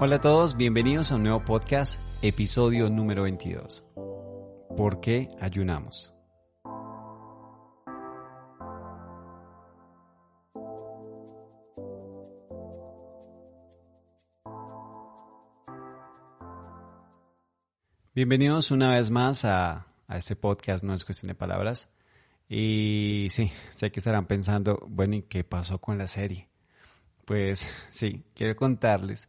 [0.00, 3.84] Hola a todos, bienvenidos a un nuevo podcast, episodio número 22.
[4.76, 6.14] ¿Por qué ayunamos?
[18.14, 21.90] Bienvenidos una vez más a, a este podcast, no es cuestión de palabras.
[22.48, 26.48] Y sí, sé que estarán pensando, bueno, ¿y qué pasó con la serie?
[27.24, 29.28] Pues sí, quiero contarles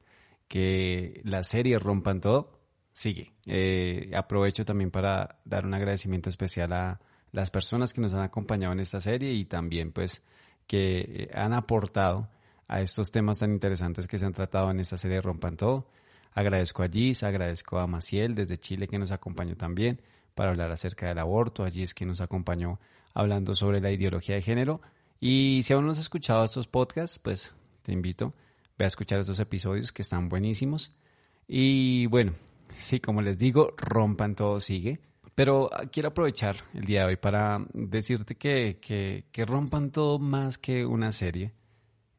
[0.50, 2.60] que la serie Rompan Todo
[2.92, 3.32] sigue.
[3.46, 7.00] Eh, aprovecho también para dar un agradecimiento especial a
[7.32, 10.24] las personas que nos han acompañado en esta serie y también pues
[10.68, 12.30] que eh, han aportado
[12.68, 15.88] a estos temas tan interesantes que se han tratado en esta serie Rompan Todo.
[16.34, 20.02] Agradezco a Gis, agradezco a Maciel desde Chile que nos acompañó también
[20.36, 22.80] para hablar acerca del aborto, a Gis que nos acompañó
[23.14, 24.82] hablando sobre la ideología de género.
[25.20, 28.34] Y si aún no has escuchado estos podcasts, pues te invito
[28.80, 30.94] Ve a escuchar estos episodios que están buenísimos.
[31.46, 32.32] Y bueno,
[32.76, 35.02] sí, como les digo, rompan todo sigue.
[35.36, 40.86] Pero quiero aprovechar el día de hoy para decirte que, que, rompan todo más que
[40.86, 41.54] una serie.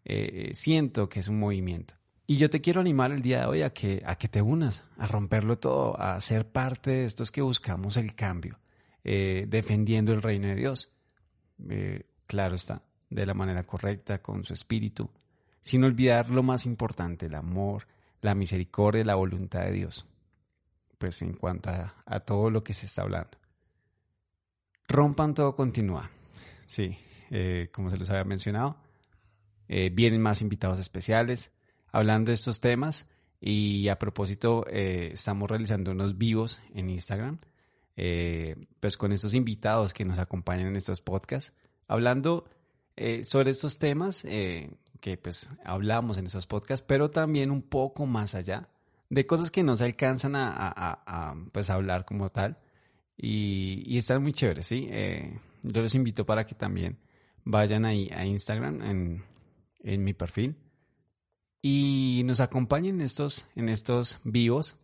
[0.05, 1.94] Eh, siento que es un movimiento.
[2.27, 4.84] Y yo te quiero animar el día de hoy a que, a que te unas,
[4.98, 8.58] a romperlo todo, a ser parte de estos que buscamos el cambio,
[9.02, 10.92] eh, defendiendo el reino de Dios.
[11.69, 15.11] Eh, claro está, de la manera correcta, con su espíritu,
[15.61, 17.86] sin olvidar lo más importante, el amor,
[18.22, 20.06] la misericordia, la voluntad de Dios.
[20.98, 23.39] Pues en cuanto a, todo lo que se está hablando.
[24.86, 26.11] Rompan todo continúa.
[26.64, 26.98] Sí,
[27.30, 28.77] eh, como se los había mencionado.
[29.69, 31.52] Eh, vienen más invitados especiales
[31.92, 33.06] hablando de estos temas.
[33.41, 37.39] Y a propósito, eh, estamos realizando unos vivos en Instagram.
[38.80, 41.52] pues con estos invitados que nos acompañan en estos podcasts.
[41.86, 42.48] Hablando
[43.22, 44.24] sobre estos temas
[45.00, 48.68] que pues hablamos en esos podcasts, pero también un poco más allá
[49.08, 52.58] de cosas que no se alcanzan a, pues hablar como tal
[53.16, 54.86] y, y están muy chéveres, ¿sí?
[54.90, 56.98] Eh, yo les invito para que también
[57.44, 59.24] vayan ahí a Instagram en,
[59.80, 60.56] en mi perfil
[61.62, 64.77] y nos acompañen en estos, en estos vivos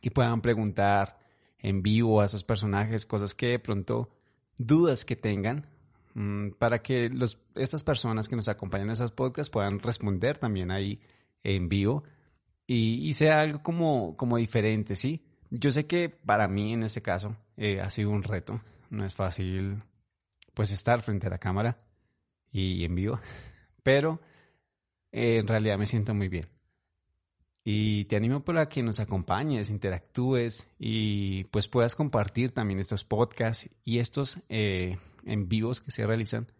[0.00, 1.18] y puedan preguntar
[1.58, 4.10] en vivo a esos personajes cosas que de pronto
[4.56, 5.66] dudas que tengan
[6.58, 11.00] para que los, estas personas que nos acompañan en esos podcasts puedan responder también ahí
[11.42, 12.04] en vivo
[12.66, 15.24] y, sea algo como, como diferente, ¿sí?
[15.50, 19.14] Yo sé que para mí en este caso eh, ha sido un reto, no es
[19.14, 19.82] fácil
[20.52, 21.78] pues estar frente a la cámara
[22.50, 23.20] y en vivo,
[23.82, 24.20] pero
[25.12, 26.57] eh, en realidad me siento muy bien.
[27.70, 33.68] Y te animo para que nos acompañes, interactúes y pues puedas compartir también estos podcasts
[33.84, 34.96] y estos eh,
[35.26, 36.50] en vivos que se realizan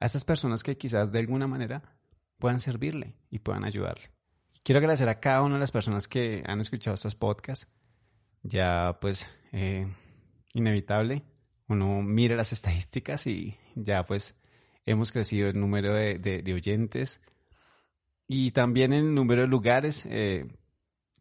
[0.00, 1.98] a estas personas que quizás de alguna manera
[2.38, 4.10] puedan servirle y puedan ayudarle.
[4.62, 7.68] quiero agradecer a cada una de las personas que han escuchado estos podcasts.
[8.42, 9.86] Ya pues eh,
[10.54, 11.24] inevitable,
[11.68, 14.34] uno mira las estadísticas y ya pues
[14.86, 17.20] hemos crecido el número de, oyentes
[18.28, 20.46] y también el número de lugares eh,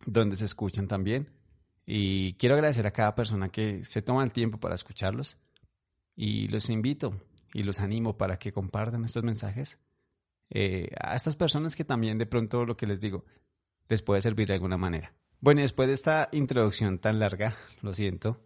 [0.05, 1.31] donde se escuchan también.
[1.85, 5.37] Y quiero agradecer a cada persona que se toma el tiempo para escucharlos
[6.15, 7.13] y los invito
[7.53, 9.79] y los animo para que compartan estos mensajes
[10.49, 13.25] eh, a estas personas que también de pronto lo que les digo
[13.87, 15.13] les puede servir de alguna manera.
[15.39, 18.43] Bueno, después de esta introducción tan larga, lo siento,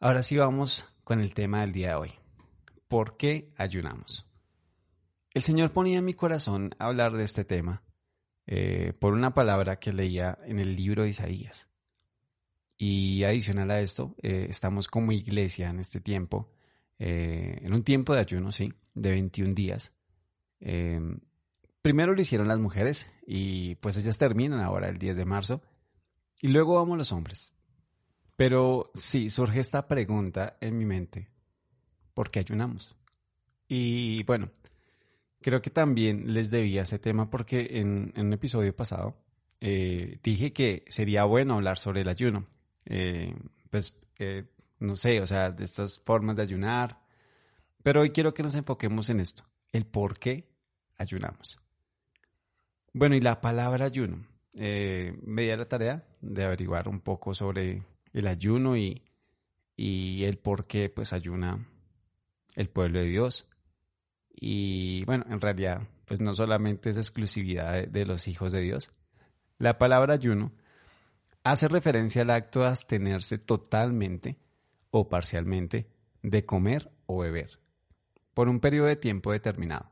[0.00, 2.12] ahora sí vamos con el tema del día de hoy.
[2.88, 4.25] ¿Por qué ayunamos?
[5.36, 7.82] El Señor ponía en mi corazón hablar de este tema
[8.46, 11.68] eh, por una palabra que leía en el libro de Isaías.
[12.78, 16.54] Y adicional a esto, eh, estamos como iglesia en este tiempo,
[16.98, 19.94] eh, en un tiempo de ayuno, sí, de 21 días.
[20.58, 21.20] Em,
[21.82, 25.60] primero lo hicieron las mujeres y pues ellas terminan ahora el 10 de marzo.
[26.40, 27.52] Y luego vamos los hombres.
[28.36, 31.28] Pero sí, surge esta pregunta en mi mente.
[32.14, 32.96] ¿Por qué ayunamos?
[33.68, 34.50] Y bueno,
[35.46, 39.16] creo que también les debía ese tema porque en, un episodio pasado
[39.60, 42.48] eh, dije que sería bueno hablar sobre el ayuno.
[42.84, 43.32] Eh,
[43.70, 44.46] pues, eh,
[44.80, 47.00] no sé, o sea, de estas formas de ayunar.
[47.84, 50.48] Pero hoy quiero que nos enfoquemos en esto, el por qué
[50.98, 51.60] ayunamos.
[52.92, 54.26] Bueno, y la palabra ayuno.
[54.52, 59.00] Me di la tarea de averiguar un poco sobre el ayuno y,
[59.76, 61.68] y el por qué pues ayuna
[62.56, 63.48] el pueblo de Dios.
[64.36, 68.88] Y bueno, en realidad, pues no solamente es exclusividad de los hijos de Dios.
[69.58, 70.52] La palabra ayuno
[71.42, 74.36] hace referencia al acto de abstenerse totalmente
[74.90, 75.88] o parcialmente
[76.22, 77.58] de comer o beber
[78.34, 79.90] por un periodo de tiempo determinado.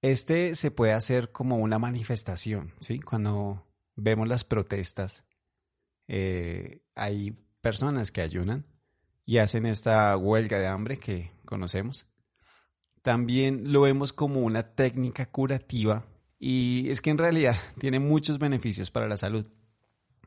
[0.00, 3.00] Este se puede hacer como una manifestación, ¿sí?
[3.00, 3.66] Cuando
[3.96, 5.24] vemos las protestas,
[6.06, 8.64] eh, hay personas que ayunan
[9.26, 12.06] y hacen esta huelga de hambre que conocemos.
[13.08, 16.04] También lo vemos como una técnica curativa
[16.38, 19.46] y es que en realidad tiene muchos beneficios para la salud.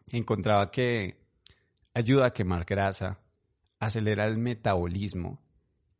[0.07, 1.23] Encontraba que
[1.93, 3.19] ayuda a quemar grasa,
[3.79, 5.39] acelera el metabolismo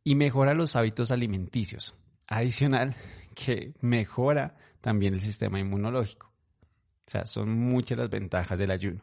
[0.02, 1.94] y mejora los hábitos alimenticios.
[2.26, 2.96] Adicional
[3.36, 6.32] que mejora también el sistema inmunológico.
[7.06, 9.00] O sea, son muchas las ventajas del ayuno.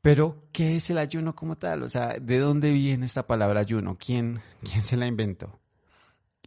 [0.00, 1.82] Pero, ¿qué es el ayuno como tal?
[1.82, 3.96] O sea, ¿de dónde viene esta palabra ayuno?
[3.96, 5.60] ¿Quién, quién se la inventó?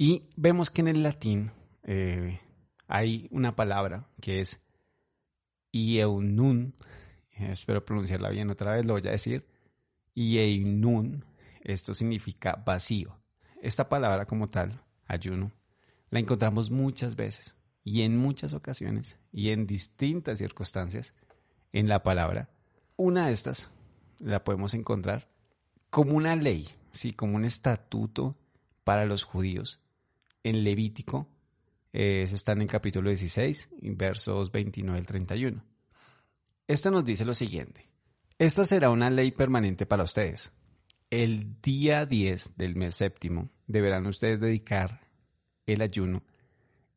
[0.01, 1.51] Y vemos que en el latín
[1.83, 2.39] eh,
[2.87, 4.61] hay una palabra que es
[5.73, 6.73] ieunun,
[7.31, 9.45] espero pronunciarla bien otra vez, lo voy a decir,
[10.13, 11.25] ieunun,
[11.61, 13.19] esto significa vacío.
[13.61, 15.51] Esta palabra como tal, ayuno,
[16.11, 21.13] la encontramos muchas veces y en muchas ocasiones y en distintas circunstancias
[21.73, 22.49] en la palabra
[22.95, 23.69] una de estas
[24.19, 25.27] la podemos encontrar
[25.89, 28.37] como una ley, sí, como un estatuto
[28.85, 29.81] para los judíos.
[30.49, 31.27] En Levítico,
[31.93, 35.63] eh, están en capítulo 16, versos 29 al 31.
[36.67, 37.87] Esto nos dice lo siguiente.
[38.39, 40.51] Esta será una ley permanente para ustedes.
[41.11, 45.01] El día 10 del mes séptimo deberán ustedes dedicar
[45.67, 46.23] el ayuno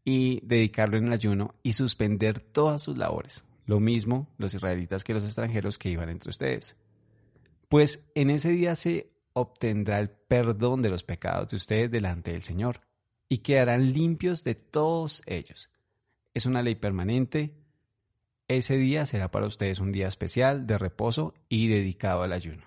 [0.03, 5.13] y dedicarlo en el ayuno y suspender todas sus labores, lo mismo los israelitas que
[5.13, 6.79] los extranjeros que iban entre ustedes.
[7.69, 12.45] Pues en ese día se obtendrá el perdón de los pecados de ustedes delante del
[12.45, 12.81] Señor
[13.32, 15.70] y quedarán limpios de todos ellos.
[16.34, 17.55] Es una ley permanente.
[18.46, 22.62] Ese día será para ustedes un día especial de reposo y dedicado al ayuno.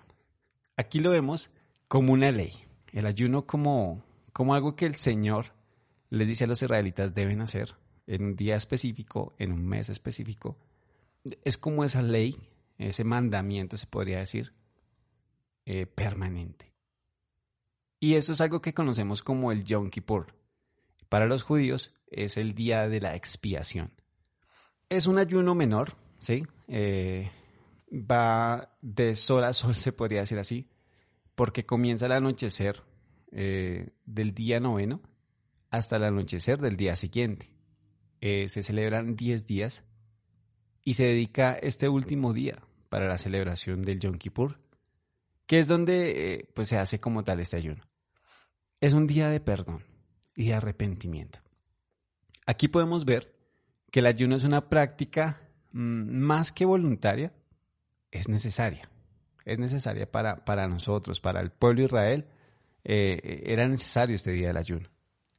[0.76, 1.50] Aquí lo vemos
[1.86, 2.52] como una ley.
[2.90, 4.02] El ayuno como,
[4.32, 5.54] como algo que el Señor
[6.10, 7.76] les dice a los israelitas deben hacer
[8.08, 10.58] en un día específico, en un mes específico,
[11.44, 12.36] es como esa ley,
[12.76, 14.52] ese mandamiento se podría decir,
[15.64, 16.72] eh, permanente.
[18.00, 20.34] Y eso es algo que conocemos como el Yom Kippur.
[21.08, 23.92] Para los judíos es el día de la expiación.
[24.88, 26.44] Es un ayuno menor, ¿sí?
[26.68, 27.30] Eh,
[27.92, 30.68] va de sol a sol, se podría decir así,
[31.34, 32.82] porque comienza el anochecer
[33.32, 35.02] eh, del día noveno
[35.70, 37.52] hasta el anochecer del día siguiente.
[38.20, 39.84] se celebran 10 días
[40.84, 44.60] y se dedica este último día para la celebración del Yom Kippur,
[45.46, 47.82] que es donde eh, pues se hace como tal este ayuno.
[48.80, 49.84] Es un día de perdón
[50.36, 51.40] y arrepentimiento.
[52.46, 53.34] Aquí podemos ver
[53.90, 55.40] que el ayuno es una práctica
[55.72, 57.32] mm, más que voluntaria,
[58.12, 58.88] es necesaria.
[59.44, 62.26] Es necesaria para, para nosotros, para el pueblo de Israel.
[62.84, 64.88] Eh, era necesario este día del ayuno,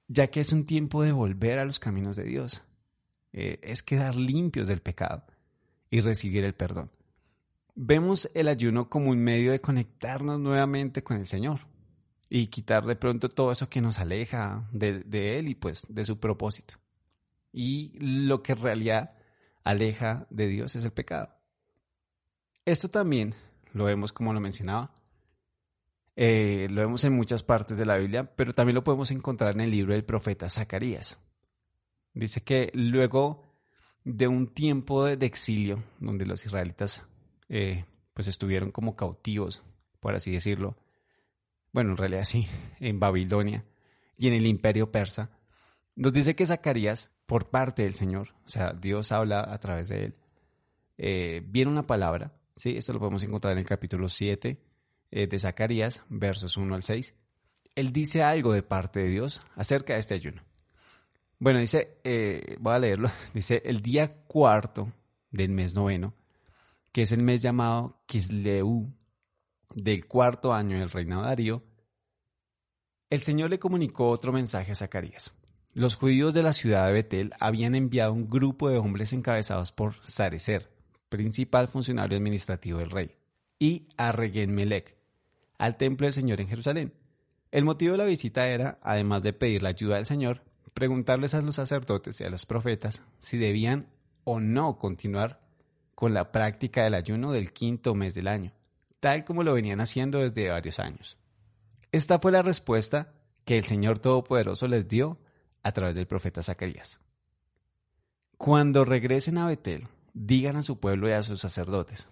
[0.08, 2.64] ya que es un tiempo de volver a los caminos de Dios.
[3.32, 5.24] Eh, es quedar limpios del pecado
[5.90, 6.92] y recibir el perdón.
[7.76, 11.60] Vemos el ayuno como un medio de conectarnos nuevamente con el Señor
[12.30, 16.20] y quitar de pronto todo eso que nos aleja de, Él y pues de su
[16.20, 16.76] propósito.
[17.52, 19.14] Y lo que en realidad
[19.64, 21.34] aleja de Dios es el pecado.
[22.66, 23.36] Esto también
[23.74, 24.94] lo vemos como lo mencionaba,
[26.16, 29.62] eh, lo vemos en muchas partes de la Biblia, pero también lo podemos encontrar en
[29.62, 31.20] el libro del profeta Zacarías.
[32.14, 33.44] Dice que luego
[34.04, 37.04] de un tiempo de, exilio donde los israelitas
[37.50, 39.62] eh, pues estuvieron como cautivos,
[40.00, 40.76] por así decirlo.
[41.78, 42.48] Bueno, en realidad sí,
[42.80, 43.64] en Babilonia
[44.18, 45.30] y en el imperio persa.
[45.96, 50.06] Nos dice que Zacarías, por parte del Señor, o sea, Dios habla a través de
[50.06, 50.16] él,
[50.98, 52.76] eh, viene una palabra, ¿sí?
[52.76, 54.60] Esto lo podemos encontrar en el capítulo 7
[55.12, 57.14] eh, de Zacarías, versos 1 al 6.
[57.76, 60.42] Él dice algo de parte de Dios acerca de este ayuno.
[61.38, 64.92] Bueno, dice, eh, voy a leerlo, dice el día cuarto
[65.30, 66.16] del mes noveno,
[66.92, 68.97] que es el mes llamado Kisleu,
[69.74, 71.64] del cuarto año del reinado Darío,
[73.10, 75.34] el Señor le comunicó otro mensaje a Zacarías.
[75.74, 79.96] Los judíos de la ciudad de Betel habían enviado un grupo de hombres encabezados por
[80.06, 80.72] Sarecer,
[81.08, 83.16] principal funcionario administrativo del rey,
[83.60, 84.98] y a Regenmelech,
[85.58, 86.94] al templo del Señor en Jerusalén.
[87.52, 90.44] El motivo de la visita era, además de pedir la ayuda del Señor,
[90.74, 93.88] preguntarles a los sacerdotes y a los profetas si debían
[94.24, 95.48] o no continuar
[95.96, 98.54] con la práctica del ayuno del quinto mes del año,
[99.00, 101.18] tal como lo venían haciendo desde varios años.
[101.92, 103.14] Esta fue la respuesta
[103.46, 105.20] que el Señor Todopoderoso les dio
[105.64, 107.00] a través del profeta Zacarías.
[108.38, 112.10] Cuando regresen a Betel, digan a su pueblo y a sus sacerdotes,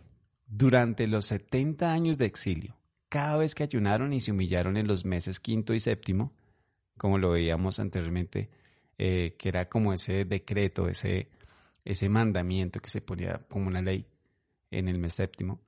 [0.48, 2.78] durante los setenta años de exilio,
[3.10, 6.34] cada vez que ayunaron y se humillaron en los meses quinto y séptimo,
[6.98, 8.50] como lo veíamos anteriormente,
[8.98, 11.30] eh, que era como ese decreto, ese,
[11.84, 14.08] ese mandamiento que se ponía como una ley.
[14.72, 15.62] en el mes séptimo.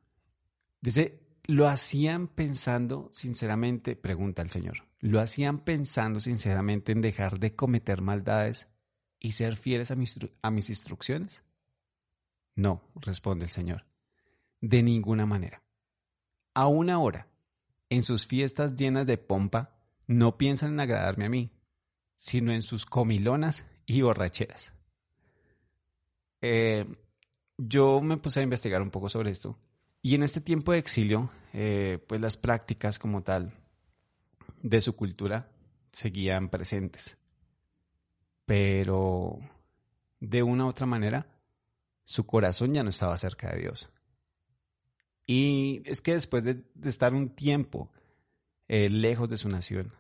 [0.82, 7.56] Dice, lo hacían pensando sinceramente, pregunta el Señor, lo hacían pensando sinceramente en dejar de
[7.56, 8.70] cometer maldades
[9.20, 11.44] y ser fieles a mis, a mis instrucciones.
[12.56, 13.86] No, responde el Señor,
[14.62, 15.64] de ninguna manera.
[16.54, 17.28] Aún ahora,
[17.90, 21.52] en sus fiestas llenas de pompa, no piensan en agradarme a mí,
[22.16, 24.74] sino en sus comilonas y borracheras.
[26.42, 26.86] Eh,
[27.58, 29.58] yo me puse a investigar un poco sobre esto.
[30.08, 33.52] Y en este tiempo de exilio, eh, pues las prácticas como tal
[34.62, 35.52] de su cultura
[35.92, 37.18] seguían presentes.
[38.46, 39.38] Pero
[40.22, 41.28] de una u otra manera,
[42.06, 43.90] su corazón ya no estaba cerca de Dios.
[45.26, 47.92] Y es que después de, estar un tiempo
[48.70, 49.94] eh, lejos de su nación,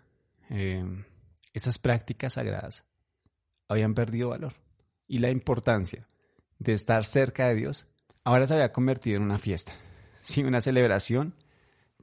[0.49, 0.85] eh,
[1.51, 2.85] esas prácticas sagradas
[3.67, 4.53] habían perdido valor.
[5.05, 6.07] Y la importancia
[6.59, 7.89] de estar cerca de Dios
[8.23, 9.73] ahora se había convertido en una fiesta,
[10.33, 10.43] ¿sí?
[10.43, 11.33] una celebración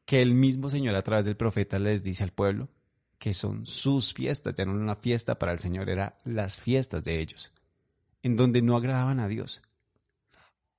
[0.06, 2.68] que el mismo Señor a través del profeta les dice al pueblo
[3.18, 7.04] que son sus fiestas, ya no era una fiesta para el Señor, eran las fiestas
[7.04, 7.52] de ellos,
[8.22, 9.62] en donde no agradaban a Dios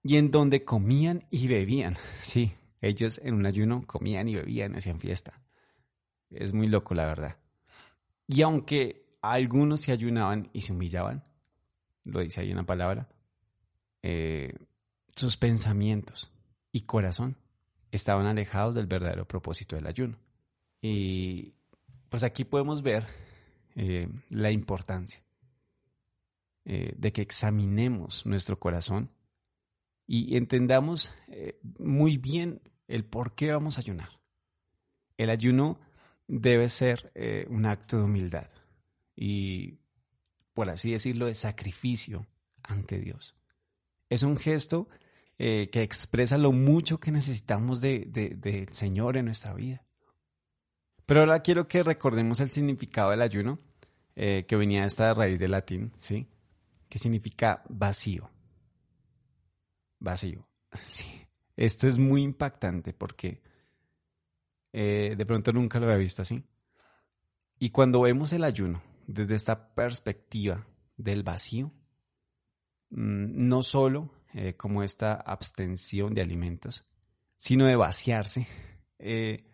[0.04, 1.96] y en donde comían y bebían.
[2.22, 5.42] Sí, ellos en un ayuno comían y bebían, hacían fiesta.
[6.30, 7.38] Es muy loco, la verdad.
[8.28, 11.24] Y aunque algunos se ayunaban y se humillaban,
[12.04, 13.08] lo dice ahí una palabra,
[14.04, 14.54] eh,
[15.16, 16.35] sus pensamientos
[16.76, 17.38] y corazón
[17.90, 20.20] estaban alejados del verdadero propósito del ayuno.
[20.82, 21.54] Y
[22.10, 23.08] pues aquí podemos ver
[23.78, 25.24] eh, la importancia
[26.66, 29.10] eh, de que examinemos nuestro corazón
[30.06, 31.14] y entendamos
[31.80, 34.10] muy bien el por qué vamos a ayunar.
[35.16, 35.80] El ayuno
[36.28, 37.14] debe ser
[37.50, 38.50] un acto de humildad
[39.16, 39.80] y,
[40.54, 42.28] por así decirlo, de sacrificio
[42.64, 43.34] ante Dios.
[44.10, 44.90] Es un gesto
[45.38, 49.86] eh, que expresa lo mucho que necesitamos del de, Señor en nuestra vida.
[51.06, 53.60] Pero ahora quiero que recordemos el significado del ayuno,
[54.16, 56.28] eh, que venía de esta raíz del latín, ¿sí?
[56.90, 58.30] Que significa vacío.
[60.00, 60.48] Vacío.
[60.78, 61.22] Sí.
[61.56, 63.42] Esto es muy impactante porque
[64.74, 66.44] eh, de pronto nunca lo había visto así.
[67.60, 71.72] Y cuando vemos el ayuno desde esta perspectiva del vacío,
[72.96, 76.84] Mm, no solo eh, como esta abstención de alimentos,
[77.38, 78.46] sino de vaciarse.
[79.00, 79.46] Eh,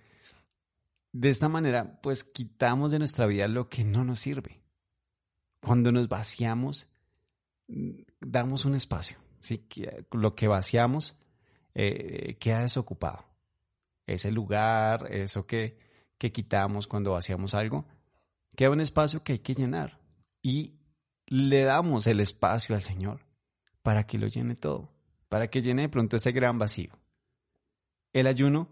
[1.11, 4.59] de esta manera, pues quitamos de nuestra vida lo que no nos sirve.
[5.59, 6.87] Cuando nos vaciamos,
[7.67, 9.17] mm, damos un espacio.
[9.39, 9.67] ¿sí?
[10.13, 11.15] Lo que vaciamos
[11.75, 13.23] eh, queda desocupado.
[14.07, 15.77] Ese lugar, eso que,
[16.17, 17.85] que quitamos cuando vaciamos algo,
[18.55, 19.99] queda un espacio que hay que llenar.
[20.41, 20.73] Y
[21.27, 23.30] le damos el espacio al Señor
[23.83, 24.89] para que lo llene todo,
[25.29, 26.97] para que llene de pronto ese gran vacío.
[28.13, 28.69] El ayuno,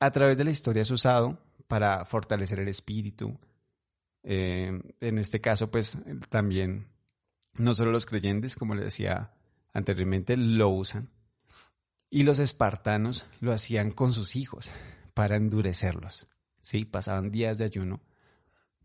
[0.00, 3.38] a través de la historia, es usado para fortalecer el espíritu.
[4.22, 5.98] Eh, en este caso, pues
[6.28, 6.88] también,
[7.56, 9.32] no solo los creyentes, como le decía
[9.72, 11.10] anteriormente, lo usan.
[12.10, 14.70] Y los espartanos lo hacían con sus hijos
[15.12, 16.26] para endurecerlos.
[16.60, 18.00] Sí, pasaban días de ayuno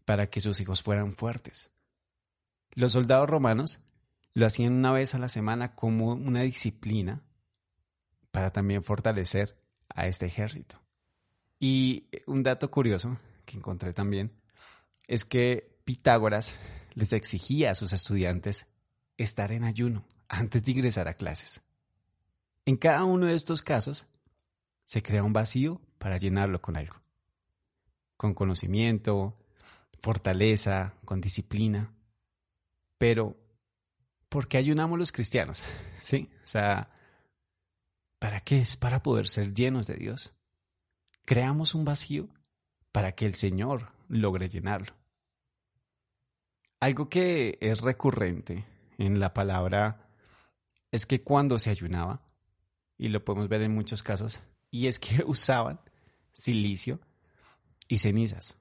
[0.06, 1.72] para que sus hijos fueran fuertes.
[2.72, 3.80] Los soldados romanos
[4.34, 7.22] lo hacían una vez a la semana como una disciplina
[8.32, 9.58] para también fortalecer
[9.90, 10.82] a este ejército.
[11.60, 14.32] Y un dato curioso que encontré también
[15.08, 16.56] es que Pitágoras
[16.94, 18.68] les exigía a sus estudiantes
[19.18, 21.62] estar en ayuno antes de ingresar a clases.
[22.66, 24.08] En cada uno de estos casos
[24.86, 26.96] se crea un vacío para llenarlo con algo.
[28.18, 29.38] Con conocimiento,
[30.00, 31.94] fortaleza, con disciplina.
[32.98, 33.38] Pero,
[34.34, 35.62] ¿por qué ayunamos los cristianos?
[36.00, 36.28] ¿Sí?
[36.44, 36.90] O sea,
[38.18, 38.75] ¿para qué es?
[38.75, 40.34] Para poder ser llenos de Dios.
[41.24, 42.28] Creamos un vacío
[42.92, 44.96] para que el Señor logre llenarlo.
[46.80, 48.66] Algo que es recurrente
[48.98, 50.10] en la palabra
[50.92, 52.25] es que cuando se ayunaba,
[52.98, 55.80] y lo podemos ver en muchos casos, y es que usaban
[56.32, 57.00] silicio
[57.88, 58.58] y cenizas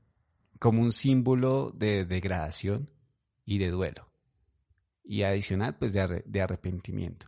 [0.58, 2.90] como un símbolo de degradación
[3.46, 4.11] y de duelo
[5.04, 7.26] y adicional pues de, arrepentimiento.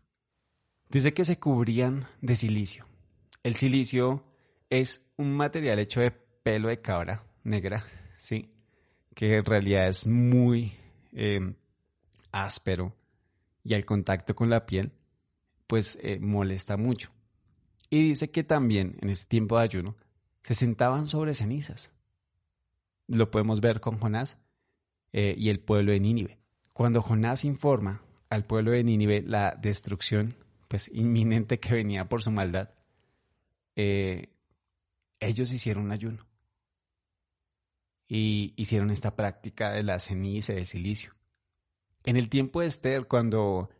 [0.88, 2.86] Dice que se cubrían de silicio.
[3.42, 4.24] El silicio
[4.70, 7.84] es un material hecho de pelo de cabra negra,
[8.16, 8.50] ¿sí?
[9.14, 10.72] Que en realidad es muy
[11.12, 11.54] em,
[12.32, 12.94] áspero
[13.64, 14.92] y al contacto con la piel
[15.66, 17.10] pues eh, molesta mucho.
[17.90, 19.96] Y dice que también en este tiempo de ayuno
[20.42, 21.92] se sentaban sobre cenizas.
[23.06, 24.38] Lo podemos ver con Jonás
[25.12, 26.43] eh, y el pueblo de Nínive.
[26.74, 30.34] Cuando Jonás informa al pueblo de Nínive la destrucción
[30.66, 32.70] pues inminente que venía por su maldad,
[33.76, 34.28] eh,
[35.20, 36.26] ellos hicieron un ayuno
[38.08, 41.14] y hicieron esta práctica de la ceniza y del silicio.
[42.02, 43.70] En el tiempo de Esther, cuando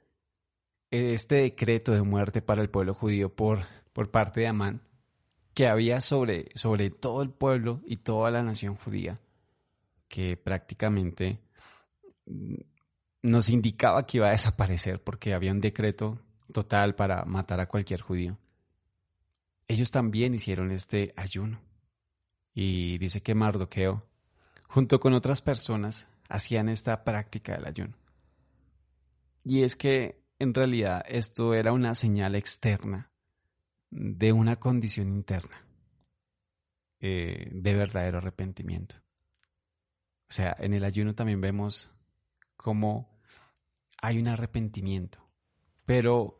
[0.92, 4.82] este decreto de muerte para el pueblo judío por, por parte de Amán,
[5.52, 9.20] que había sobre, sobre todo el pueblo y toda la nación judía,
[10.06, 11.40] que prácticamente
[13.24, 16.20] nos indicaba que iba a desaparecer porque había un decreto
[16.52, 18.38] total para matar a cualquier judío.
[19.66, 21.58] Ellos también hicieron este ayuno.
[22.52, 24.06] Y dice que Mardoqueo,
[24.68, 27.96] junto con otras personas, hacían esta práctica del ayuno.
[29.42, 33.10] Y es que en realidad esto era una señal externa
[33.90, 35.66] de una condición interna
[37.00, 38.96] eh, de verdadero arrepentimiento.
[40.28, 41.90] O sea, en el ayuno también vemos
[42.56, 43.13] cómo
[44.04, 45.18] hay un arrepentimiento,
[45.86, 46.38] pero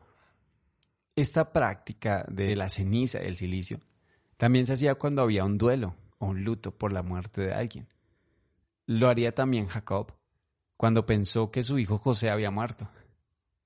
[1.15, 3.79] esta práctica de la ceniza del silicio
[4.37, 7.87] también se hacía cuando había un duelo o un luto por la muerte de alguien.
[8.85, 10.13] Lo haría también Jacob
[10.77, 12.87] cuando pensó que su hijo José había muerto.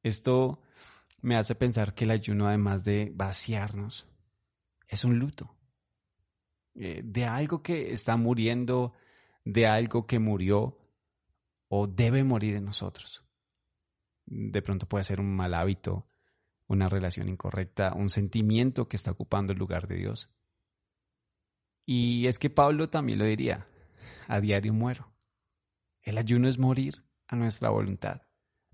[0.02, 0.62] Esto
[1.22, 4.08] me hace pensar que el ayuno, además de vaciarnos,
[4.88, 5.54] es un luto
[6.74, 8.94] eh, de algo que está muriendo,
[9.44, 10.78] de algo que murió
[11.68, 13.26] o debe morir en nosotros.
[14.32, 16.08] De pronto puede ser un mal hábito,
[16.68, 20.30] una relación incorrecta, un sentimiento que está ocupando el lugar de Dios.
[21.86, 23.68] Y es que Pablo también lo diría,
[24.28, 25.12] a diario muero.
[26.04, 28.22] El ayuno es morir a nuestra voluntad,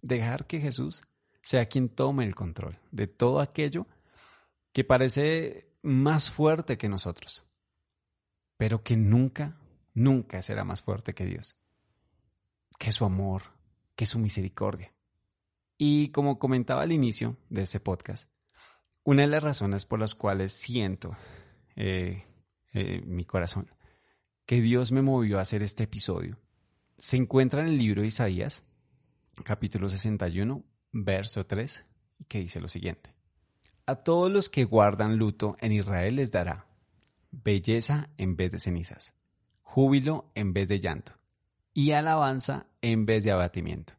[0.01, 1.03] dejar que Jesús
[1.41, 3.87] sea quien tome el control de todo aquello
[4.73, 7.45] que parece más fuerte que nosotros,
[8.57, 9.57] pero que nunca,
[9.93, 11.55] nunca será más fuerte que Dios,
[12.77, 13.43] que su amor,
[13.95, 14.94] que su misericordia.
[15.77, 18.29] Y como comentaba al inicio de este podcast,
[19.03, 21.15] una de las razones por las cuales siento
[21.75, 22.25] eh,
[22.73, 23.69] eh, mi corazón
[24.45, 26.37] que Dios me movió a hacer este episodio
[26.97, 28.63] se encuentra en el libro de Isaías,
[29.43, 31.83] capítulo 61, verso 3,
[32.27, 33.13] que dice lo siguiente.
[33.85, 36.67] A todos los que guardan luto en Israel les dará
[37.31, 39.13] belleza en vez de cenizas,
[39.61, 41.13] júbilo en vez de llanto,
[41.73, 43.93] y alabanza en vez de abatimiento.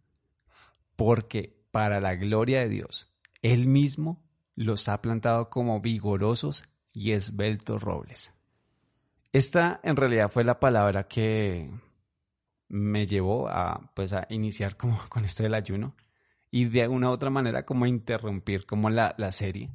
[0.95, 3.12] Porque para la gloria de Dios,
[3.43, 8.33] Él mismo los ha plantado como vigorosos y esbeltos robles.
[9.31, 11.71] Esta en realidad fue la palabra que
[12.69, 15.95] me llevó a, pues, a iniciar como con esto del ayuno
[16.51, 19.71] y de una u otra manera como interrumpir como la, la serie.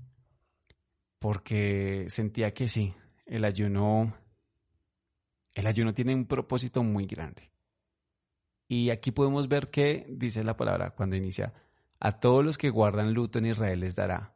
[1.19, 2.95] Porque sentía que sí,
[3.27, 4.11] el ayuno,
[5.53, 7.51] el ayuno tiene un propósito muy grande.
[8.67, 11.53] Y aquí podemos ver que dice la palabra cuando inicia,
[12.01, 14.35] a todos los que guardan luto en Israel les dará.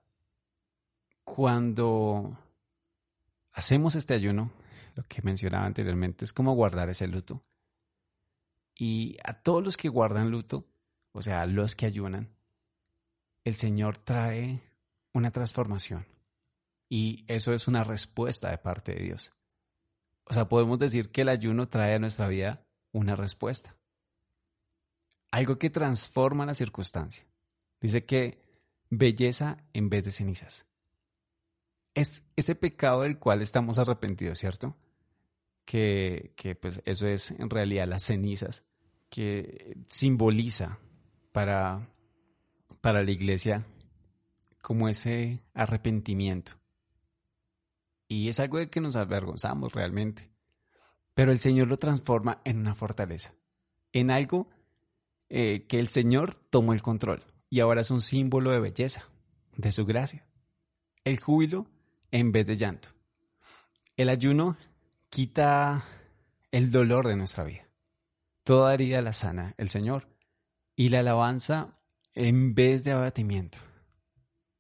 [1.24, 2.38] Cuando
[3.54, 4.52] hacemos este ayuno,
[4.94, 7.44] lo que mencionaba anteriormente, es como guardar ese luto.
[8.76, 10.68] Y a todos los que guardan luto,
[11.12, 12.30] o sea, los que ayunan,
[13.44, 14.62] el Señor trae
[15.12, 16.06] una transformación.
[16.88, 19.34] Y eso es una respuesta de parte de Dios.
[20.26, 23.76] O sea, podemos decir que el ayuno trae a nuestra vida una respuesta.
[25.32, 27.26] Algo que transforma la circunstancia.
[27.86, 28.40] Dice que
[28.90, 30.66] belleza en vez de cenizas.
[31.94, 34.76] Es ese pecado del cual estamos arrepentidos, ¿cierto?
[35.66, 38.66] Que, que pues eso es en realidad las cenizas
[39.12, 40.80] que simboliza
[41.32, 41.88] para
[42.82, 43.68] para la iglesia
[44.64, 46.54] como ese arrepentimiento.
[48.08, 50.32] Y es algo de que nos avergonzamos realmente.
[51.14, 53.36] Pero el Señor lo transforma en una fortaleza,
[53.94, 54.50] en algo
[55.30, 59.10] eh, que el Señor tomó el control y ahora es un símbolo de belleza,
[59.56, 60.26] de su gracia.
[61.04, 61.68] El júbilo
[62.12, 62.90] en vez de llanto.
[63.98, 64.58] El ayuno
[65.10, 65.86] quita
[66.52, 67.68] el dolor de nuestra vida.
[68.44, 70.08] Toda herida la sana el Señor.
[70.76, 71.80] Y la alabanza
[72.14, 73.58] en vez de abatimiento.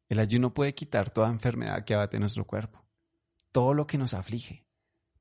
[0.07, 2.85] El ayuno puede quitar toda enfermedad que abate nuestro cuerpo,
[3.51, 4.65] todo lo que nos aflige,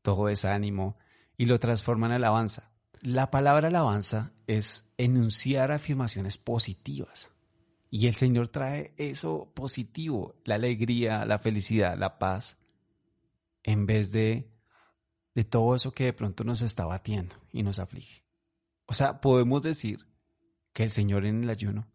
[0.02, 0.96] todo desánimo,
[1.36, 2.70] y lo transforma en alabanza.
[3.00, 7.33] La palabra alabanza es enunciar afirmaciones positivas.
[7.96, 12.58] Y el Señor trae eso positivo, la alegría, la felicidad, la paz,
[13.62, 14.50] en vez de,
[15.32, 18.24] de todo eso que de pronto nos está batiendo y nos aflige.
[18.86, 20.08] O sea, podemos decir
[20.72, 21.88] que el Señor en el ayuno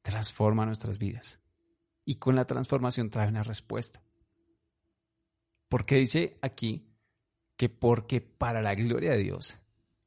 [0.00, 1.38] transforma nuestras vidas.
[2.06, 4.02] Y con la transformación trae una respuesta.
[5.68, 6.88] Porque dice aquí
[7.58, 9.58] que porque para la gloria de Dios,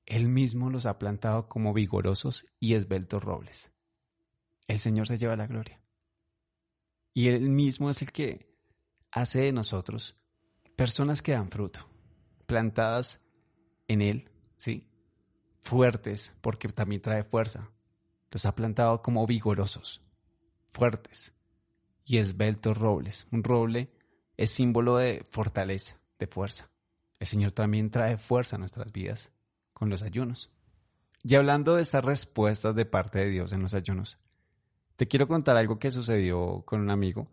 [0.07, 3.71] Él mismo los ha plantado como vigorosos y esbeltos robles.
[4.71, 5.81] El Señor se lleva la gloria.
[7.13, 8.55] Y Él mismo es el que
[9.11, 10.15] hace de nosotros
[10.77, 11.89] personas que dan fruto,
[12.45, 13.19] plantadas
[13.89, 14.89] en Él, ¿sí?
[15.59, 17.69] Fuertes, porque también trae fuerza.
[18.29, 20.01] Los ha plantado como vigorosos,
[20.69, 21.33] fuertes
[22.05, 23.27] y esbeltos robles.
[23.29, 23.91] Un roble
[24.37, 26.71] es símbolo de fortaleza, de fuerza.
[27.19, 29.33] El Señor también trae fuerza a nuestras vidas
[29.73, 30.49] con los ayunos.
[31.23, 34.17] Y hablando de estas respuestas de parte de Dios en los ayunos,
[35.01, 37.27] te quiero contar algo que sucedió con un amigo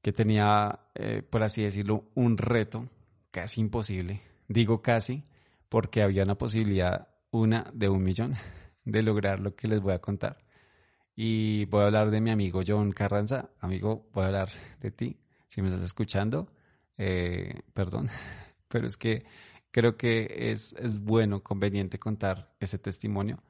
[0.00, 2.88] que tenía, eh, por así decirlo, un reto
[3.32, 4.20] casi imposible.
[4.46, 5.24] Digo casi
[5.68, 8.34] porque había una posibilidad, una de un millón,
[8.84, 10.38] de lograr lo que les voy a contar.
[11.16, 13.50] Y voy a hablar de mi amigo John Carranza.
[13.58, 15.18] Amigo, voy a hablar de ti.
[15.48, 16.52] Si me estás escuchando,
[16.98, 18.08] eh, perdón,
[18.68, 19.24] pero es que
[19.72, 23.42] creo que es, es bueno, conveniente contar ese testimonio.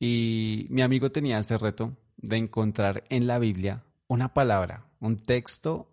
[0.00, 5.92] Y mi amigo tenía ese reto de encontrar en la Biblia una palabra, un texto,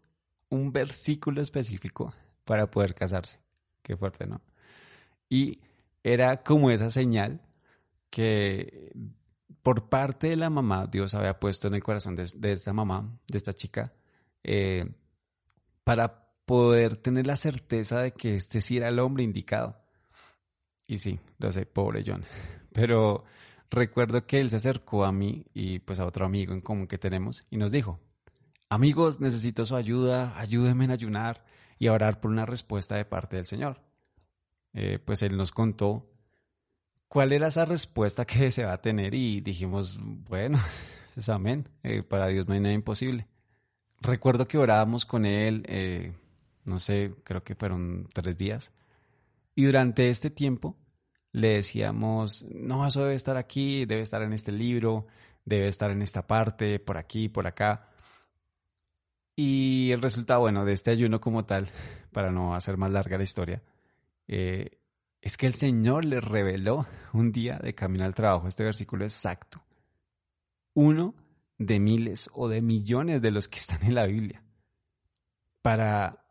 [0.49, 2.13] un versículo específico
[2.43, 3.39] para poder casarse.
[3.81, 4.41] Qué fuerte, ¿no?
[5.29, 5.59] Y
[6.03, 7.41] era como esa señal
[8.09, 8.91] que
[9.61, 13.19] por parte de la mamá, Dios había puesto en el corazón de, de esta mamá,
[13.27, 13.93] de esta chica,
[14.43, 14.85] eh,
[15.83, 19.77] para poder tener la certeza de que este sí era el hombre indicado.
[20.87, 22.23] Y sí, lo sé, pobre John.
[22.71, 23.25] Pero
[23.69, 26.97] recuerdo que él se acercó a mí y pues a otro amigo en común que
[26.97, 27.99] tenemos y nos dijo,
[28.69, 31.43] amigos, necesito su ayuda, ayúdenme a ayunar
[31.79, 33.81] y a orar por una respuesta de parte del Señor.
[34.73, 36.09] Eh, pues él nos contó
[37.07, 40.59] cuál era esa respuesta que se va a tener y dijimos, bueno,
[41.15, 43.27] es amén, eh, para Dios no hay nada imposible.
[44.01, 46.13] Recuerdo que orábamos con él, eh,
[46.65, 48.71] no sé, creo que fueron tres días,
[49.55, 50.77] y durante este tiempo
[51.37, 55.05] le decíamos, no, eso debe estar aquí, debe estar en este libro,
[55.45, 57.91] debe estar en esta parte, por aquí, por acá.
[59.35, 61.67] Y el resultado, bueno, de este ayuno como tal,
[62.11, 63.61] para no hacer más larga la historia,
[64.27, 64.79] eh,
[65.21, 69.63] es que el Señor le reveló un día de camino al trabajo este versículo exacto.
[70.73, 71.13] Uno
[71.59, 74.41] de miles o de millones de los que están en la Biblia.
[75.61, 76.25] Para,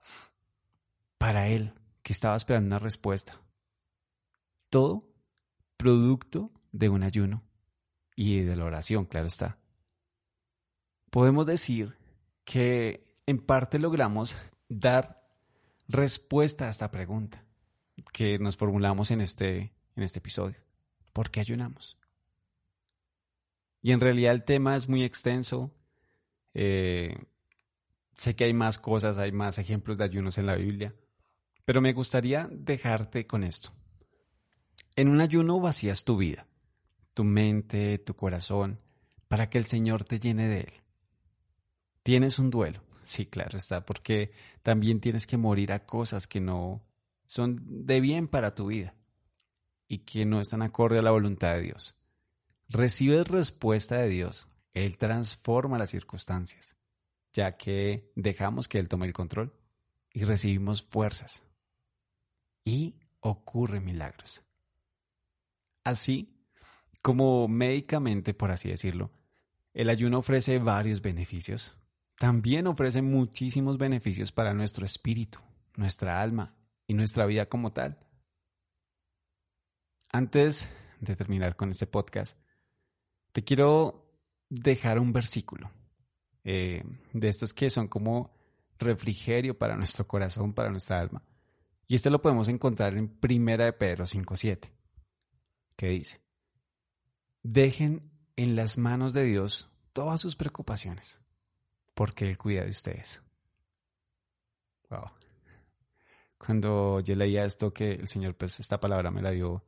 [1.16, 3.40] para Él, que estaba esperando una respuesta.
[4.76, 5.08] Todo
[5.78, 7.42] producto de un ayuno
[8.14, 9.58] y de la oración, claro está.
[11.08, 11.96] Podemos decir
[12.44, 14.36] que en parte logramos
[14.68, 15.26] dar
[15.88, 17.42] respuesta a esta pregunta
[18.12, 20.58] que nos formulamos en este, en este episodio.
[21.14, 21.96] ¿Por qué ayunamos?
[23.80, 25.74] Y en realidad el tema es muy extenso.
[26.52, 27.16] Eh,
[28.14, 30.94] sé que hay más cosas, hay más ejemplos de ayunos en la Biblia,
[31.64, 33.72] pero me gustaría dejarte con esto.
[34.96, 36.46] En un ayuno vacías tu vida,
[37.12, 38.80] tu mente, tu corazón,
[39.28, 40.72] para que el Señor te llene de Él.
[42.02, 44.32] Tienes un duelo, sí, claro está, porque
[44.62, 46.82] también tienes que morir a cosas que no
[47.26, 48.94] son de bien para tu vida
[49.86, 51.94] y que no están acorde a la voluntad de Dios.
[52.70, 56.74] Recibes respuesta de Dios, Él transforma las circunstancias,
[57.34, 59.52] ya que dejamos que Él tome el control
[60.10, 61.42] y recibimos fuerzas.
[62.64, 64.45] Y ocurren milagros.
[65.86, 66.42] Así
[67.00, 69.12] como médicamente, por así decirlo,
[69.72, 71.76] el ayuno ofrece varios beneficios.
[72.18, 75.38] También ofrece muchísimos beneficios para nuestro espíritu,
[75.76, 76.56] nuestra alma
[76.88, 78.00] y nuestra vida como tal.
[80.10, 80.68] Antes
[81.00, 82.36] de terminar con este podcast,
[83.30, 84.10] te quiero
[84.48, 85.70] dejar un versículo
[86.42, 88.36] eh, de estos que son como
[88.76, 91.22] refrigerio para nuestro corazón, para nuestra alma.
[91.86, 94.72] Y esto lo podemos encontrar en Primera de Pedro 5.7,
[95.76, 96.20] que dice,
[97.42, 101.20] dejen en las manos de Dios todas sus preocupaciones,
[101.94, 103.22] porque Él cuida de ustedes.
[104.90, 105.10] Wow
[106.38, 109.64] cuando yo leía esto que el Señor, pues esta palabra me la dio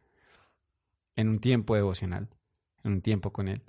[1.17, 2.29] en un tiempo devocional,
[2.85, 3.63] en un tiempo con Él.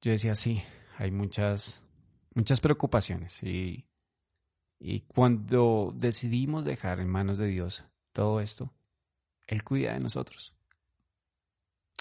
[0.00, 0.62] Yo decía, sí,
[0.96, 1.82] hay muchas,
[2.34, 3.86] muchas preocupaciones y,
[4.78, 8.72] y cuando decidimos dejar en manos de Dios todo esto,
[9.48, 10.54] Él cuida de nosotros.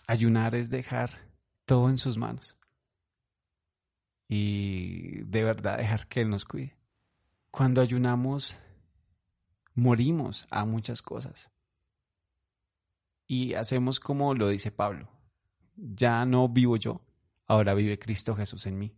[0.06, 1.32] Ayunar es dejar
[1.66, 2.58] todo en sus manos
[4.28, 6.78] y de verdad dejar que Él nos cuide.
[7.50, 8.60] Cuando ayunamos,
[9.74, 11.50] morimos a muchas cosas.
[13.26, 15.10] Y hacemos como lo dice Pablo.
[15.76, 17.02] Ya no vivo yo,
[17.46, 18.94] ahora vive Cristo Jesús en mí.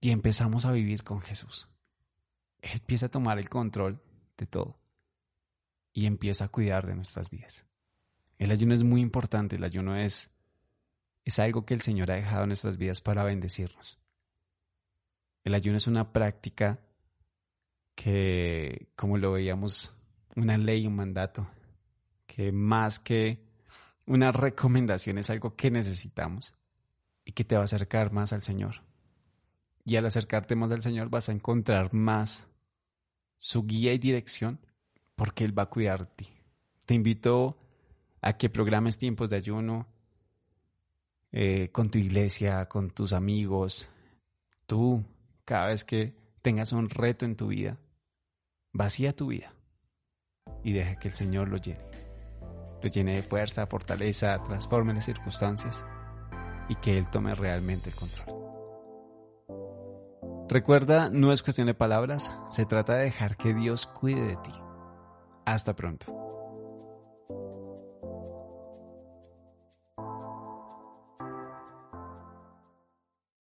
[0.00, 1.68] Y empezamos a vivir con Jesús.
[2.60, 4.00] Él empieza a tomar el control
[4.36, 4.78] de todo
[5.96, 7.64] y empieza a cuidar de nuestras vidas.
[8.36, 10.30] El ayuno es muy importante, el ayuno es,
[11.24, 13.98] es algo que el Señor ha dejado en nuestras vidas para bendecirnos.
[15.42, 16.80] El ayuno es una práctica
[17.94, 19.94] que, como lo veíamos,
[20.34, 21.48] una ley, un mandato,
[22.26, 23.42] que más que
[24.04, 26.54] una recomendación es algo que necesitamos
[27.24, 28.82] y que te va a acercar más al Señor.
[29.86, 32.48] Y al acercarte más al Señor vas a encontrar más
[33.34, 34.60] su guía y dirección
[35.16, 36.28] porque Él va a cuidar de ti.
[36.84, 37.58] Te invito
[38.20, 39.86] a que programes tiempos de ayuno
[41.32, 43.88] eh, con tu iglesia, con tus amigos.
[44.66, 45.04] Tú,
[45.44, 47.78] cada vez que tengas un reto en tu vida,
[48.72, 49.52] vacía tu vida
[50.62, 51.84] y deja que el Señor lo llene.
[52.82, 55.84] Lo llene de fuerza, fortaleza, transforme las circunstancias
[56.68, 58.36] y que Él tome realmente el control.
[60.48, 64.52] Recuerda, no es cuestión de palabras, se trata de dejar que Dios cuide de ti.
[65.46, 66.15] Hasta pronto.